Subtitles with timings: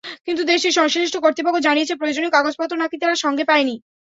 [0.25, 3.75] কিন্তু দেশটির সংশ্লিষ্ট কর্তৃপক্ষ জানিয়েছে, প্রয়োজনীয় কাগজপত্র নাকি তারা সঙ্গে পায়নি।